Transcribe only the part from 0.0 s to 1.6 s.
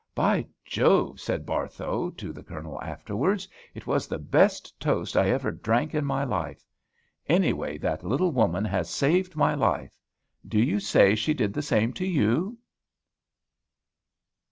"By Jove!" said